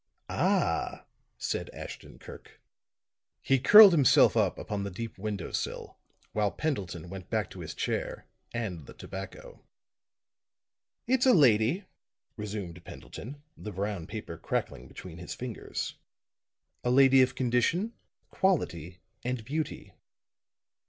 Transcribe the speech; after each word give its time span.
"Ah!" 0.29 1.05
said 1.37 1.69
Ashton 1.73 2.17
Kirk. 2.17 2.59
He 3.43 3.59
curled 3.59 3.91
himself 3.91 4.35
up 4.35 4.57
upon 4.57 4.81
the 4.81 4.89
deep 4.89 5.19
window 5.19 5.51
sill 5.51 5.99
while 6.31 6.49
Pendleton 6.49 7.07
went 7.07 7.29
back 7.29 7.51
to 7.51 7.59
his 7.59 7.75
chair 7.75 8.25
and 8.51 8.87
the 8.87 8.95
tobacco. 8.95 9.63
"It's 11.05 11.27
a 11.27 11.33
lady," 11.35 11.85
resumed 12.35 12.83
Pendleton, 12.83 13.43
the 13.55 13.71
brown 13.71 14.07
paper 14.07 14.39
crackling 14.39 14.87
between 14.87 15.19
his 15.19 15.35
fingers, 15.35 15.93
"a 16.83 16.89
lady 16.89 17.21
of 17.21 17.35
condition, 17.35 17.93
quality 18.31 19.01
and 19.23 19.45
beauty." 19.45 19.93